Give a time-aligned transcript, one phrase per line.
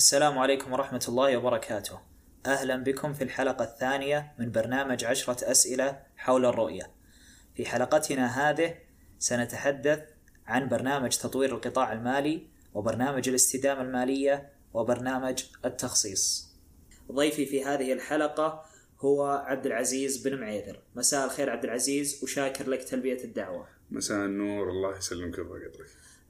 [0.00, 2.00] السلام عليكم ورحمة الله وبركاته.
[2.46, 6.90] أهلا بكم في الحلقة الثانية من برنامج عشرة أسئلة حول الرؤية.
[7.54, 8.74] في حلقتنا هذه
[9.18, 10.00] سنتحدث
[10.46, 16.54] عن برنامج تطوير القطاع المالي وبرنامج الاستدامة المالية وبرنامج التخصيص.
[17.12, 18.64] ضيفي في هذه الحلقة
[19.00, 20.82] هو عبد العزيز بن معيذر.
[20.96, 23.68] مساء الخير عبد العزيز وشاكر لك تلبية الدعوة.
[23.90, 25.38] مساء النور الله يسلمك.
[25.38, 25.44] آه،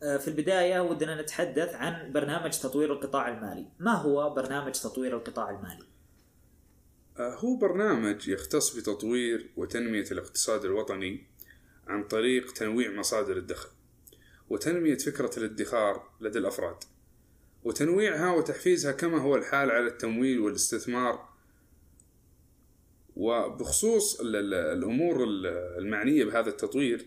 [0.00, 5.84] في البداية ودنا نتحدث عن برنامج تطوير القطاع المالي ما هو برنامج تطوير القطاع المالي؟
[7.18, 11.26] آه، هو برنامج يختص بتطوير وتنمية الاقتصاد الوطني
[11.86, 13.68] عن طريق تنويع مصادر الدخل
[14.50, 16.76] وتنمية فكرة الادخار لدى الأفراد
[17.64, 21.28] وتنويعها وتحفيزها كما هو الحال على التمويل والاستثمار
[23.16, 25.24] وبخصوص الأمور
[25.78, 27.06] المعنية بهذا التطوير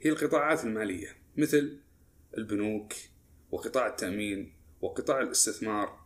[0.00, 1.78] هي القطاعات المالية مثل
[2.38, 2.92] البنوك
[3.50, 5.98] وقطاع التأمين وقطاع الاستثمار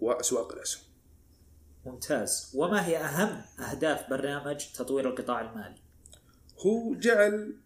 [0.00, 0.82] وأسواق الأسهم
[1.86, 5.80] ممتاز وما هي أهم أهداف برنامج تطوير القطاع المالي؟
[6.58, 7.56] هو جعل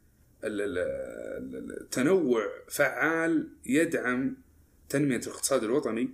[0.44, 4.36] التنوع فعال يدعم
[4.88, 6.10] تنمية الاقتصاد الوطني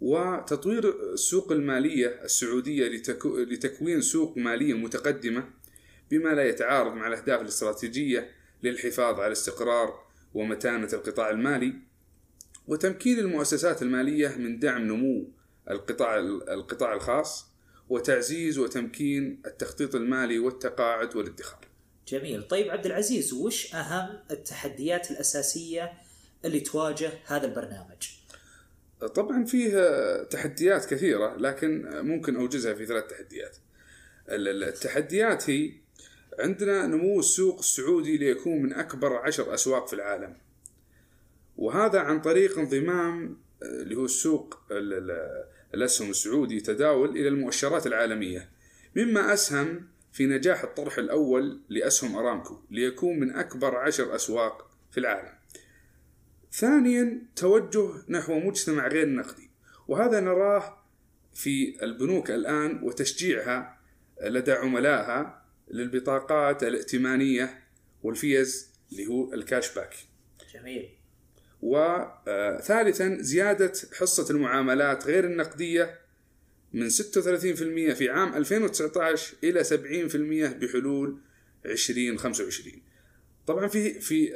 [0.00, 2.88] وتطوير السوق المالية السعودية
[3.36, 5.50] لتكوين سوق مالية متقدمة
[6.10, 8.30] بما لا يتعارض مع الأهداف الاستراتيجية
[8.62, 10.04] للحفاظ على استقرار
[10.34, 11.74] ومتانة القطاع المالي
[12.66, 15.30] وتمكين المؤسسات المالية من دعم نمو
[15.70, 16.18] القطاع
[16.48, 17.46] القطاع الخاص
[17.88, 21.68] وتعزيز وتمكين التخطيط المالي والتقاعد والادخار.
[22.08, 25.92] جميل، طيب عبد العزيز وش أهم التحديات الأساسية
[26.44, 28.08] اللي تواجه هذا البرنامج؟
[29.14, 33.56] طبعا فيه تحديات كثيرة لكن ممكن أوجزها في ثلاث تحديات.
[34.28, 35.83] التحديات هي
[36.38, 40.36] عندنا نمو السوق السعودي ليكون من أكبر عشر أسواق في العالم.
[41.56, 44.60] وهذا عن طريق انضمام آه، اللي هو السوق
[45.74, 48.48] الأسهم السعودي تداول إلى المؤشرات العالمية.
[48.96, 55.32] مما أسهم في نجاح الطرح الأول لأسهم أرامكو ليكون من أكبر عشر أسواق في العالم.
[56.52, 59.50] ثانيا توجه نحو مجتمع غير نقدي.
[59.88, 60.84] وهذا نراه
[61.34, 63.78] في البنوك الآن وتشجيعها
[64.22, 67.62] لدى عملائها للبطاقات الائتمانية
[68.02, 69.94] والفيز اللي هو ال cash back
[70.54, 70.88] جميل
[71.62, 75.98] وثالثا زيادة حصة المعاملات غير النقدية
[76.72, 76.92] من 36%
[77.94, 81.18] في عام 2019 إلى 70% بحلول
[81.66, 82.82] 2025
[83.46, 84.32] طبعا في في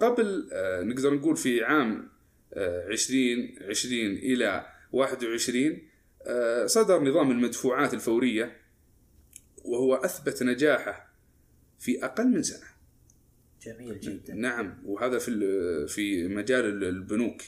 [0.00, 2.08] قبل آه، نقدر نقول في عام
[2.56, 5.78] 2020 آه، إلى 21
[6.26, 8.56] آه، صدر نظام المدفوعات الفورية
[9.64, 11.08] وهو أثبت نجاحه
[11.78, 12.66] في أقل من سنة.
[13.62, 14.34] جميل جدا.
[14.34, 17.42] نعم وهذا في في مجال البنوك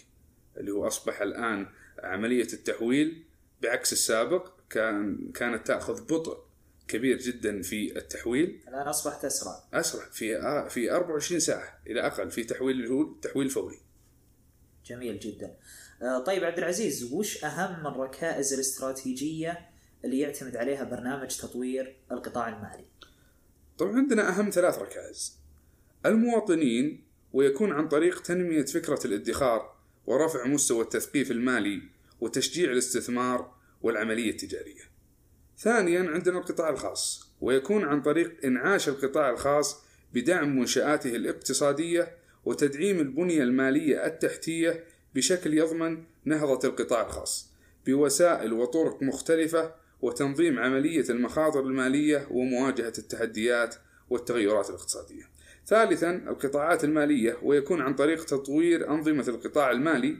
[0.57, 1.67] اللي هو أصبح الآن
[1.99, 3.25] عملية التحويل.
[3.63, 6.45] بعكس السابق كان كانت تأخذ بطء
[6.89, 8.61] كبير جدا في التحويل.
[8.69, 9.65] الآن أصبحت أسرع.
[9.75, 13.79] أسرع في آه، في 24 ساعة إلى أقل في تحويل اللي هو التحويل الفوري
[14.87, 15.57] جميل جدا.
[16.03, 19.70] آه، طيب عبد العزيز وش أهم الركائز الاستراتيجية
[20.05, 22.85] اللي يعتمد عليها برنامج تطوير القطاع المالي.
[23.79, 25.39] طبعا عندنا أهم ثلاث ركائز.
[26.07, 31.83] المواطنين ويكون عن طريق تنمية فكرة الادخار ورفع مستوى التثقيف المالي
[32.21, 34.91] وتشجيع الاستثمار والعملية التجارية.
[35.59, 39.83] ثانيا عندنا القطاع الخاص ويكون عن طريق إنعاش القطاع الخاص
[40.15, 44.85] بدعم منشآته الاقتصادية وتدعيم البنية المالية التحتية
[45.15, 47.51] بشكل يضمن نهضة القطاع الخاص
[47.87, 53.75] بوسائل وطرق مختلفة وتنظيم عملية المخاطر المالية ومواجهة التحديات
[54.11, 55.23] والتغيرات الاقتصادية.
[55.67, 60.17] ثالثا القطاعات المالية ويكون عن طريق تطوير أنظمة القطاع المالي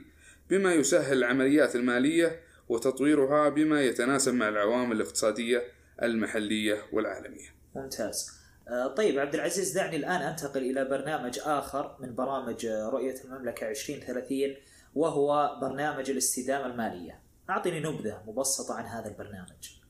[0.49, 2.39] بما يسهل العمليات المالية
[2.69, 5.63] وتطويرها بما يتناسب مع العوامل الاقتصادية
[6.03, 7.47] المحلية والعالمية.
[7.75, 8.31] ممتاز.
[8.67, 14.55] آه، طيب عبد العزيز دعني الآن أنتقل إلى برنامج آخر من برامج رؤية المملكة 2030
[14.95, 17.19] وهو برنامج الاستدامة المالية.
[17.49, 19.80] أعطني نبذة مبسطة عن هذا البرنامج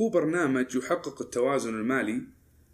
[0.00, 2.22] هو برنامج يحقق التوازن المالي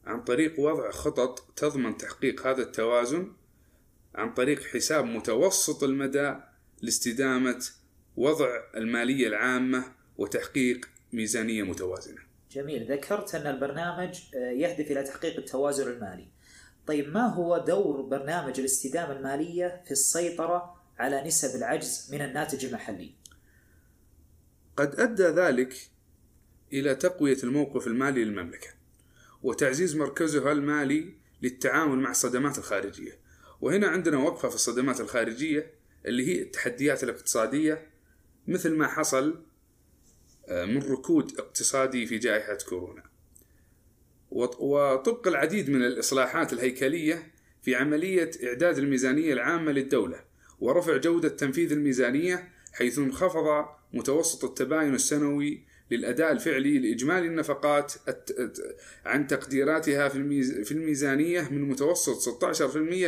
[0.07, 3.33] عن طريق وضع خطط تضمن تحقيق هذا التوازن
[4.15, 6.35] عن طريق حساب متوسط المدى
[6.83, 7.65] لاستدامة
[8.17, 9.85] وضع المالية العامة
[10.19, 12.19] وتحقيق ميزانية متوازنة.
[12.51, 12.93] جميل.
[12.93, 16.29] ذكرت أن البرنامج آه، يهدف إلى تحقيق التوازن المالي.
[16.87, 23.15] طيب ما هو دور برنامج الاستدامة المالية في السيطرة على نسب العجز من الناتج المحلي؟
[24.77, 25.75] قد أدى ذلك
[26.73, 28.69] إلى تقوية الموقف المالي للمملكة
[29.43, 33.19] وتعزيز مركزها المالي للتعامل مع الصدمات الخارجية.
[33.61, 35.71] وهنا عندنا وقفة في الصدمات الخارجية
[36.07, 37.87] اللي هي التحديات الاقتصادية
[38.47, 39.45] مثل ما حصل
[40.49, 43.03] آه، من ركود اقتصادي في جائحة كورونا.
[44.31, 47.33] وطبق العديد من الإصلاحات الهيكلية
[47.63, 50.25] في عملية إعداد الميزانية العامة للدولة
[50.61, 57.93] ورفع جودة تنفيذ الميزانية حيث انخفض متوسط التباين السنوي للأداء الفعلي لإجمالي النفقات
[59.07, 62.57] عن تقديراتها في الميزانية من متوسط 16%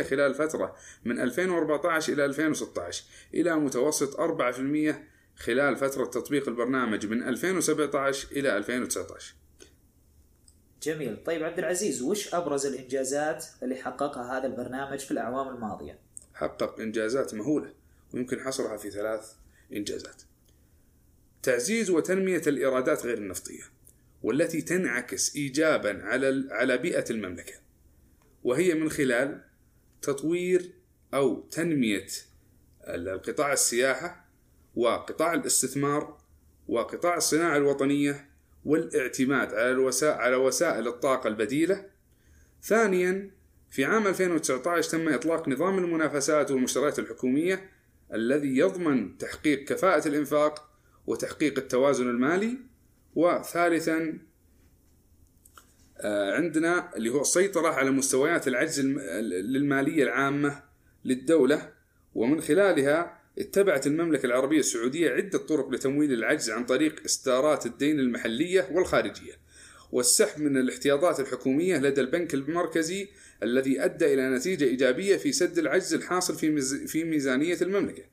[0.01, 0.75] خلال الفترة
[1.05, 4.95] من 2014 إلى 2016 إلى متوسط 4%
[5.35, 9.35] خلال فترة تطبيق البرنامج من 2017 إلى 2019
[10.83, 11.23] جميل.
[11.23, 15.99] طيب عبد العزيز وش أبرز الإنجازات اللي حققها هذا البرنامج في الأعوام الماضية؟
[16.33, 17.73] حقق إنجازات مهولة
[18.13, 19.33] ويمكن حصرها في ثلاث
[19.73, 20.21] إنجازات.
[21.43, 23.63] تعزيز وتنمية الإيرادات غير النفطية
[24.23, 27.53] والتي تنعكس إيجابا على على بيئة المملكة
[28.43, 29.41] وهي من خلال
[30.01, 30.71] تطوير
[31.13, 32.07] أو تنمية
[32.87, 34.25] القطاع السياحة
[34.75, 36.17] وقطاع الاستثمار
[36.67, 38.29] وقطاع الصناعة الوطنية
[38.65, 41.85] والاعتماد على الوسائل على وسائل الطاقة البديلة.
[42.63, 43.31] ثانيا
[43.69, 47.69] في عام 2019 تم إطلاق نظام المنافسات والمشتريات الحكومية
[48.13, 50.70] الذي يضمن تحقيق كفاءة الإنفاق
[51.11, 52.57] وتحقيق التوازن المالي.
[53.15, 54.19] وثالثا
[55.97, 60.63] آه، عندنا اللي هو السيطرة على مستويات العجز للمالية العامة
[61.05, 61.73] للدولة.
[62.15, 68.69] ومن خلالها اتبعت المملكة العربية السعودية عدة طرق لتمويل العجز عن طريق إصدارات الدين المحلية
[68.71, 69.33] والخارجية.
[69.91, 73.07] والسحب من الاحتياطات الحكومية لدى البنك المركزي
[73.43, 76.35] الذي أدى إلى نتيجة إيجابية في سد العجز الحاصل
[76.87, 78.03] في ميزانية المملكة.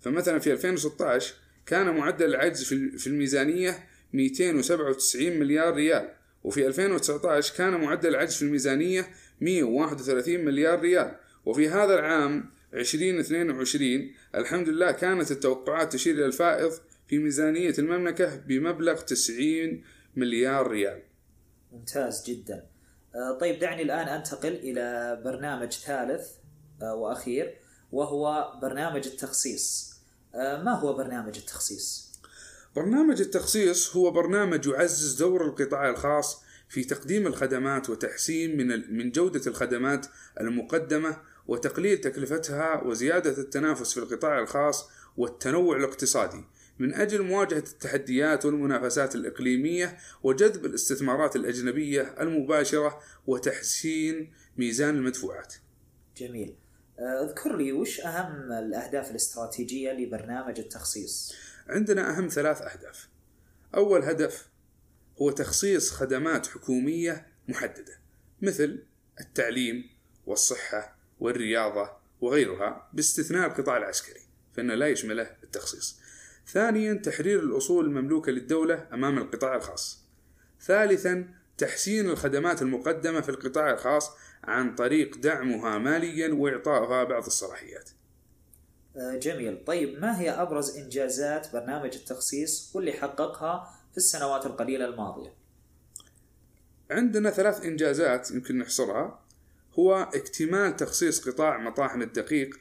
[0.00, 1.34] فمثلا في 2016
[1.66, 2.64] كان معدل العجز
[2.98, 6.08] في الميزانية 297 مليار ريال
[6.44, 9.06] وفي 2019 كان معدل العجز في الميزانية
[9.40, 16.72] 131 مليار ريال وفي هذا العام 2022 الحمد لله كانت التوقعات تشير إلى الفائض
[17.08, 19.82] في ميزانية المملكة بمبلغ 90
[20.16, 21.02] مليار ريال.
[21.72, 22.66] ممتاز جدا.
[23.14, 26.28] آه، طيب دعني الآن أنتقل إلى برنامج ثالث
[26.82, 27.58] آه، وأخير
[27.92, 29.95] وهو برنامج التخصيص.
[30.34, 32.12] ما هو برنامج التخصيص؟
[32.76, 39.40] برنامج التخصيص هو برنامج يعزز دور القطاع الخاص في تقديم الخدمات وتحسين من من جودة
[39.46, 40.06] الخدمات
[40.40, 46.44] المقدمة وتقليل تكلفتها وزيادة التنافس في القطاع الخاص والتنوع الاقتصادي
[46.78, 55.54] من أجل مواجهة التحديات والمنافسات الإقليمية وجذب الاستثمارات الأجنبية المباشرة وتحسين ميزان المدفوعات.
[56.16, 56.54] جميل.
[56.98, 61.34] آه، اذكر لي وش أهم الأهداف الاستراتيجية لبرنامج التخصيص؟
[61.68, 63.08] عندنا أهم ثلاث أهداف.
[63.74, 64.48] أول هدف
[65.22, 67.98] هو تخصيص خدمات حكومية محددة
[68.42, 68.82] مثل
[69.20, 69.90] التعليم
[70.26, 71.90] والصحة والرياضة
[72.20, 74.20] وغيرها باستثناء القطاع العسكري
[74.56, 76.00] فإنه لا يشمله التخصيص.
[76.46, 80.04] ثانيا تحرير الأصول المملوكة للدولة أمام القطاع الخاص.
[80.60, 84.10] ثالثا تحسين الخدمات المقدمة في القطاع الخاص
[84.44, 87.90] عن طريق دعمها ماليا وإعطائها بعض الصلاحيات.
[88.96, 89.64] آه، جميل.
[89.64, 95.34] طيب ما هي أبرز إنجازات برنامج التخصيص واللي حققها في السنوات القليلة الماضية؟
[96.90, 99.26] عندنا ثلاث إنجازات يمكن نحصرها
[99.78, 102.60] هو اكتمال تخصيص قطاع مطاحن الدقيق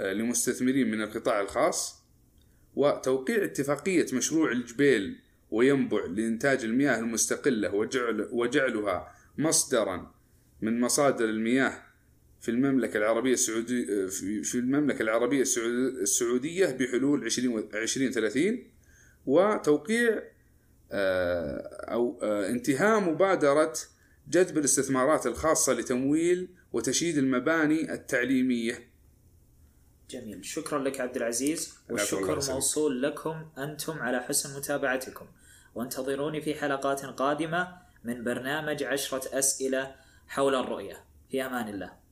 [0.00, 2.02] آه، لمستثمرين من القطاع الخاص
[2.76, 5.20] وتوقيع اتفاقية مشروع الجبيل
[5.56, 10.14] وينبع لإنتاج المياه المستقلة وجعل وجعلها مصدرا
[10.62, 11.82] من مصادر المياه
[12.40, 14.06] في المملكة العربية السعودية
[14.42, 15.42] في المملكة العربية
[16.02, 18.70] السعودية بحلول 2030
[19.26, 20.22] وتوقيع
[20.92, 23.72] آه، أو آه، انتهاء مبادرة
[24.28, 28.90] جذب الاستثمارات الخاصة لتمويل وتشييد المباني التعليمية.
[30.10, 30.44] جميل.
[30.44, 35.26] شكرا لك عبد العزيز والشكر موصول لكم أنتم على حسن متابعتكم.
[35.76, 39.94] وانتظروني في حلقات قادمة من برنامج عشرة أسئلة
[40.28, 41.04] حول الرؤية.
[41.30, 42.05] في أمان الله.